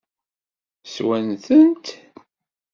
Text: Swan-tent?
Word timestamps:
Swan-tent? 0.91 1.85